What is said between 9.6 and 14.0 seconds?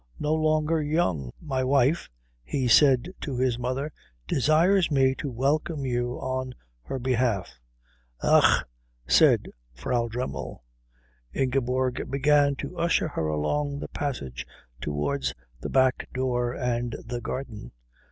Frau Dremmel. Ingeborg began to usher her along the